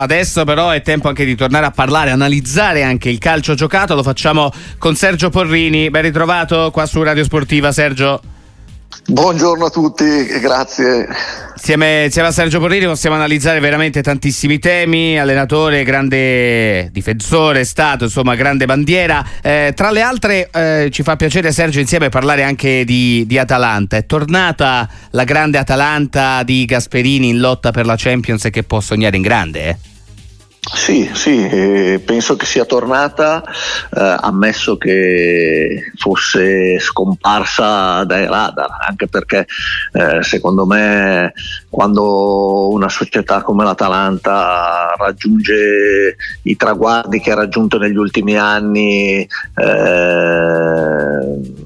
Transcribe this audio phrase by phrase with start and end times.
[0.00, 4.04] Adesso però è tempo anche di tornare a parlare, analizzare anche il calcio giocato, lo
[4.04, 8.27] facciamo con Sergio Porrini, ben ritrovato qua su Radio Sportiva Sergio.
[9.10, 10.04] Buongiorno a tutti,
[10.40, 11.08] grazie.
[11.54, 18.34] Insieme, insieme, a Sergio Porrini possiamo analizzare veramente tantissimi temi, allenatore, grande difensore, stato, insomma
[18.34, 19.24] grande bandiera.
[19.42, 23.96] Eh, tra le altre eh, ci fa piacere Sergio insieme parlare anche di, di, Atalanta.
[23.96, 28.80] È tornata la grande Atalanta di Gasperini in lotta per la Champions e che può
[28.80, 29.68] sognare in grande?
[29.68, 29.76] Eh?
[30.74, 39.08] Sì, sì, eh, penso che sia tornata, eh, ammesso che fosse scomparsa dai radar, anche
[39.08, 39.46] perché
[39.92, 41.32] eh, secondo me
[41.70, 49.26] quando una società come l'Atalanta raggiunge i traguardi che ha raggiunto negli ultimi anni,
[49.56, 51.57] eh,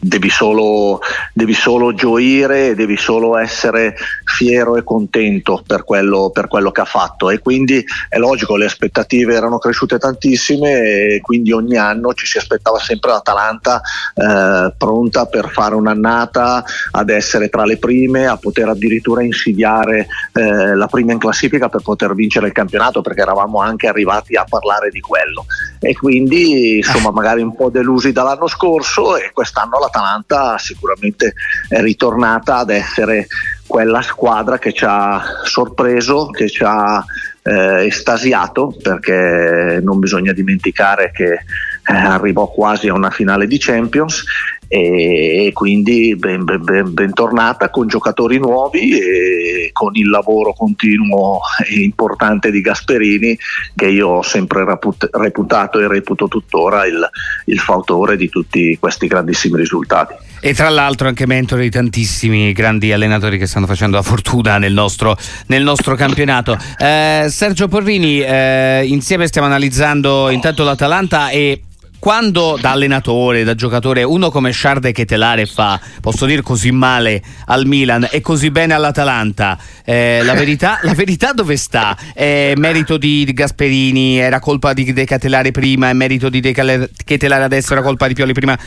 [0.00, 1.00] devi solo,
[1.32, 6.86] devi solo gioire, devi solo essere fiero e contento per quello, per quello, che ha
[6.86, 7.28] fatto.
[7.30, 12.38] E quindi è logico, le aspettative erano cresciute tantissime e quindi ogni anno ci si
[12.38, 13.82] aspettava sempre l'Atalanta
[14.14, 20.74] eh, pronta per fare un'annata, ad essere tra le prime, a poter addirittura insidiare eh,
[20.74, 24.90] la prima in classifica per poter vincere il campionato perché eravamo anche arrivati a parlare
[24.90, 25.44] di quello
[25.82, 31.32] e quindi insomma magari un po' delusi dall'anno scorso e quest'anno la l'Atalanta sicuramente
[31.68, 33.26] è ritornata ad essere
[33.66, 37.02] quella squadra che ci ha sorpreso, che ci ha
[37.42, 41.42] eh, estasiato, perché non bisogna dimenticare che eh,
[41.84, 44.24] arrivò quasi a una finale di Champions
[44.72, 51.80] e quindi ben, ben, ben, bentornata con giocatori nuovi e con il lavoro continuo e
[51.80, 53.36] importante di Gasperini
[53.74, 54.64] che io ho sempre
[55.10, 57.04] reputato e reputo tuttora il,
[57.46, 60.14] il fautore di tutti questi grandissimi risultati.
[60.38, 64.72] E tra l'altro anche mentore di tantissimi grandi allenatori che stanno facendo la fortuna nel
[64.72, 65.16] nostro,
[65.46, 66.56] nel nostro campionato.
[66.78, 71.62] Eh, Sergio Porrini, eh, insieme stiamo analizzando intanto l'Atalanta e
[72.00, 77.66] quando da allenatore, da giocatore, uno come Sciarde Ketelare fa, posso dire così male al
[77.66, 81.96] Milan e così bene all'Atalanta, eh, la, verità, la, verità, dove sta?
[82.14, 86.52] È merito di, di Gasperini, era colpa di De Ketelare prima, è merito di De
[86.52, 88.58] Ketelare adesso, era colpa di Pioli prima.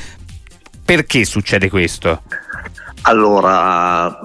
[0.85, 2.21] Perché succede questo?
[3.05, 4.17] Allora,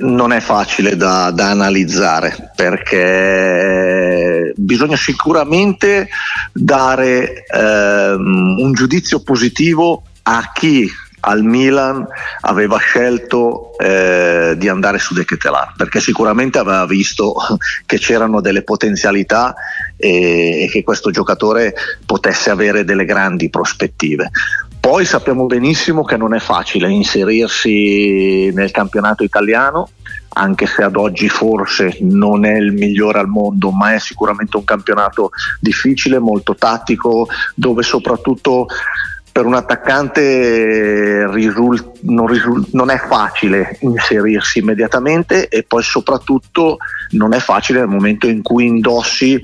[0.00, 6.08] non è facile da, da, analizzare perché bisogna sicuramente
[6.52, 10.88] dare ehm, un giudizio positivo a chi
[11.22, 12.06] al Milan
[12.42, 17.34] aveva scelto eh, di andare su De Ketelar perché sicuramente aveva visto
[17.86, 19.54] che c'erano delle potenzialità
[19.96, 21.74] e, e che questo giocatore
[22.06, 24.30] potesse avere delle grandi prospettive.
[24.80, 29.90] Poi sappiamo benissimo che non è facile inserirsi nel campionato italiano,
[30.30, 34.64] anche se ad oggi forse non è il migliore al mondo, ma è sicuramente un
[34.64, 35.30] campionato
[35.60, 38.68] difficile, molto tattico, dove soprattutto
[39.30, 46.78] per un attaccante risult- non, risult- non, è facile inserirsi immediatamente e poi soprattutto
[47.10, 49.40] non è facile nel momento in cui indossi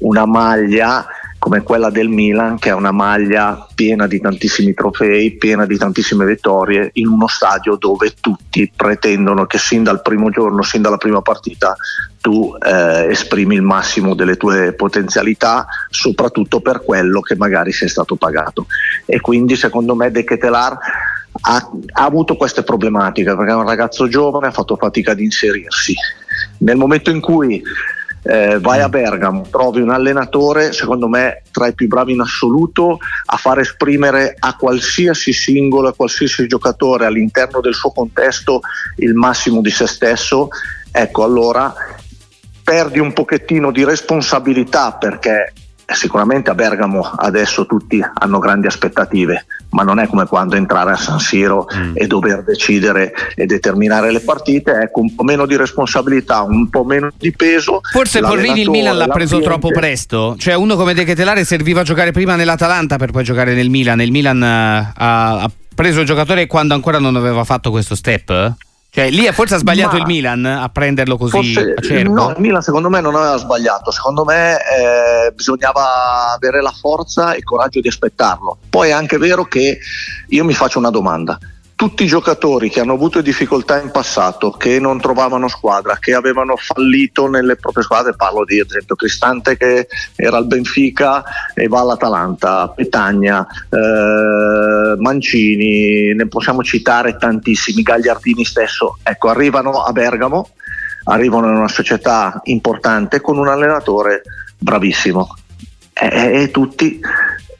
[0.00, 1.06] una maglia
[1.40, 6.26] come quella del Milan, che è una maglia piena di tantissimi trofei, piena di tantissime
[6.26, 11.22] vittorie, in uno stadio dove tutti pretendono che sin dal primo giorno, sin dalla prima
[11.22, 11.74] partita,
[12.20, 18.16] tu eh, esprimi il massimo delle tue potenzialità, soprattutto per quello che magari sei stato
[18.16, 18.66] pagato.
[19.06, 20.78] E quindi secondo me De Ketelar
[21.40, 25.94] ha, ha avuto queste problematiche perché è un ragazzo giovane, ha fatto fatica ad inserirsi.
[26.58, 27.62] Nel momento in cui
[28.22, 28.90] eh, vai a mm.
[28.90, 34.34] Bergamo, trovi un allenatore, secondo me tra i più bravi in assoluto, a far esprimere
[34.38, 38.60] a qualsiasi singolo, a qualsiasi giocatore all'interno del suo contesto
[38.96, 40.48] il massimo di se stesso,
[40.92, 41.74] ecco allora
[42.62, 45.52] perdi un pochettino di responsabilità perché
[45.94, 50.96] sicuramente a Bergamo adesso tutti hanno grandi aspettative, ma non è come quando entrare a
[50.96, 51.92] San Siro mm.
[51.94, 56.84] e dover decidere e determinare le partite, ecco un po' meno di responsabilità, un po'
[56.84, 57.80] meno di peso.
[57.82, 61.84] Forse Porrini il Milan l'ha preso troppo presto, cioè uno come De Ketelare serviva a
[61.84, 66.06] giocare prima nell'Atalanta per poi giocare nel Milan, il Milan uh, ha, ha preso il
[66.06, 68.54] giocatore quando ancora non aveva fatto questo step?
[68.92, 72.12] Cioè, lì forse ha sbagliato Ma il Milan a prenderlo così forse, acerbo?
[72.12, 77.32] No, il Milan secondo me non aveva sbagliato, secondo me eh, bisognava avere la forza
[77.32, 78.58] e il coraggio di aspettarlo.
[78.68, 79.78] Poi è anche vero che
[80.26, 81.38] io mi faccio una domanda
[81.80, 86.54] tutti i giocatori che hanno avuto difficoltà in passato, che non trovavano squadra, che avevano
[86.56, 91.24] fallito nelle proprie squadre, parlo di esempio Cristante che era al Benfica
[91.54, 99.90] e va all'Atalanta, Petagna, eh, Mancini, ne possiamo citare tantissimi, Gagliardini stesso, ecco, arrivano a
[99.92, 100.50] Bergamo
[101.04, 104.20] arrivano in una società importante con un allenatore
[104.58, 105.34] bravissimo.
[105.94, 107.00] E, e tutti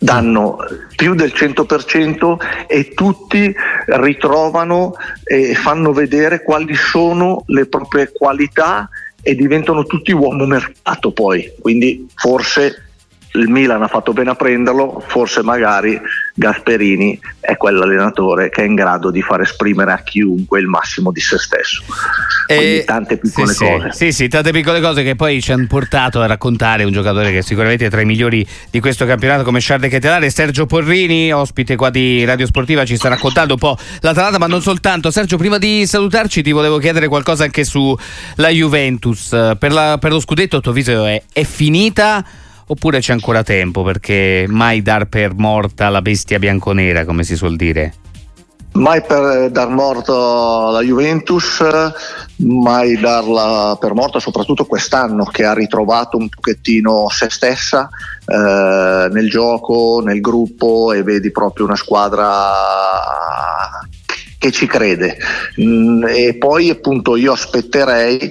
[0.02, 0.56] danno
[0.96, 3.54] più del 100% e tutti
[3.86, 8.88] ritrovano e fanno vedere quali sono le proprie qualità
[9.22, 12.89] e diventano tutti uomo mercato poi, quindi forse
[13.32, 16.00] il Milan ha fatto bene a prenderlo, forse magari
[16.34, 21.20] Gasperini è quell'allenatore che è in grado di far esprimere a chiunque il massimo di
[21.20, 21.82] se stesso.
[22.46, 23.92] E tante piccole sì, cose.
[23.92, 27.42] Sì, sì, tante piccole cose che poi ci hanno portato a raccontare un giocatore che
[27.42, 31.90] sicuramente è tra i migliori di questo campionato come Charles Chetelare, Sergio Porrini, ospite qua
[31.90, 35.12] di Radio Sportiva, ci sta raccontando un po' l'Atalanta, ma non soltanto.
[35.12, 39.28] Sergio, prima di salutarci ti volevo chiedere qualcosa anche sulla Juventus.
[39.58, 42.24] Per, la, per lo scudetto, a tuo avviso, è, è finita?
[42.70, 47.56] Oppure c'è ancora tempo perché mai dar per morta la bestia bianconera, come si suol
[47.56, 47.94] dire?
[48.72, 51.60] Mai per dar morto la Juventus,
[52.36, 57.88] mai darla per morta, soprattutto quest'anno che ha ritrovato un pochettino se stessa
[58.24, 62.52] eh, nel gioco, nel gruppo e vedi proprio una squadra
[64.38, 65.18] che ci crede.
[65.60, 68.30] Mm, e poi appunto io aspetterei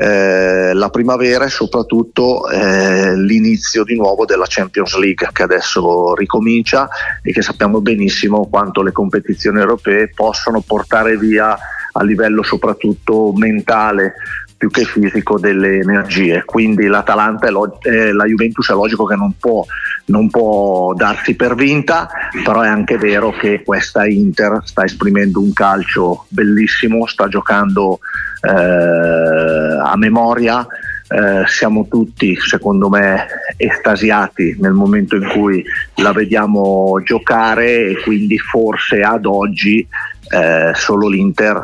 [0.00, 6.88] eh, la primavera e soprattutto eh, l'inizio di nuovo della Champions League che adesso ricomincia
[7.20, 11.58] e che sappiamo benissimo quanto le competizioni europee possono portare via
[11.90, 14.14] a livello soprattutto mentale
[14.58, 16.42] più che fisico delle energie.
[16.44, 19.64] Quindi l'Atalanta log- eh, la Juventus è logico che non può,
[20.06, 22.08] non può, darsi per vinta,
[22.44, 28.00] però è anche vero che questa Inter sta esprimendo un calcio bellissimo, sta giocando
[28.40, 30.66] eh, a memoria.
[31.10, 33.26] Eh, siamo tutti, secondo me,
[33.56, 35.64] estasiati nel momento in cui
[35.96, 39.86] la vediamo giocare e quindi forse ad oggi
[40.30, 41.62] eh, solo l'Inter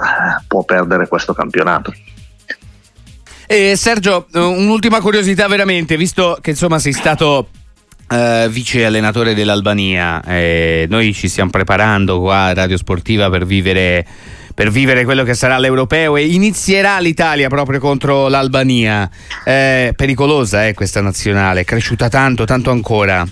[0.49, 1.93] può perdere questo campionato.
[3.47, 7.49] E Sergio, un'ultima curiosità veramente, visto che insomma sei stato
[8.07, 10.23] Uh, vice allenatore dell'Albania.
[10.25, 14.07] Eh, noi ci stiamo preparando qua a Radio Sportiva per vivere,
[14.55, 19.11] per vivere, quello che sarà l'europeo e inizierà l'Italia proprio contro l'Albania.
[19.45, 23.27] Eh, pericolosa eh, questa nazionale, è cresciuta tanto, tanto ancora.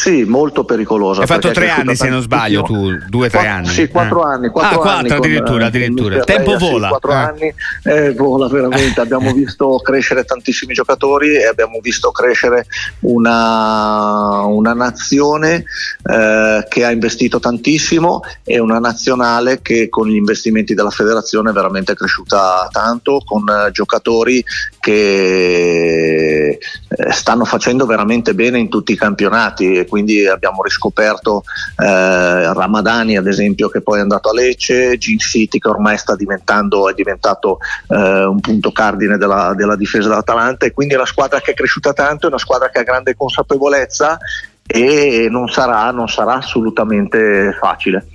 [0.00, 1.20] Sì, molto pericolosa.
[1.20, 3.66] Hai fatto tre anni se non sbaglio tu, due o tre anni.
[3.66, 4.32] Sì, quattro eh.
[4.32, 4.48] anni.
[4.48, 6.16] Quattro ah, quattro addirittura, con, addirittura.
[6.16, 6.86] Il tempo vola.
[6.86, 7.14] Sì, quattro eh.
[7.16, 8.98] anni eh, vola veramente.
[8.98, 12.64] abbiamo visto crescere tantissimi giocatori e abbiamo visto crescere
[13.00, 15.64] una, una nazione
[16.02, 21.52] eh, che ha investito tantissimo e una nazionale che con gli investimenti della federazione è
[21.52, 24.42] veramente cresciuta tanto, con eh, giocatori
[24.78, 26.58] che
[26.88, 31.42] eh, stanno facendo veramente bene in tutti i campionati quindi abbiamo riscoperto
[31.76, 36.16] eh, Ramadani ad esempio che poi è andato a Lecce, Gin City che ormai sta
[36.16, 37.58] diventando, è diventato
[37.88, 41.54] eh, un punto cardine della, della difesa dell'Atalanta e quindi è una squadra che è
[41.54, 44.18] cresciuta tanto, è una squadra che ha grande consapevolezza
[44.66, 48.06] e non sarà, non sarà assolutamente facile.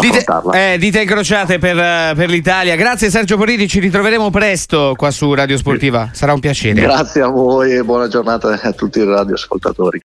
[0.00, 2.76] Dite, eh, dite, incrociate per, per, l'Italia.
[2.76, 6.10] Grazie Sergio Poriti, ci ritroveremo presto qua su Radio Sportiva.
[6.12, 6.80] Sarà un piacere.
[6.80, 9.96] Grazie a voi e buona giornata a tutti i radioascoltatori.